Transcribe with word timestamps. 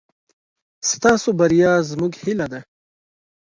ستاسو 0.91 1.29
بريا 1.39 1.71
زموږ 1.89 2.13
هيله 2.23 2.47
ده. 2.53 2.59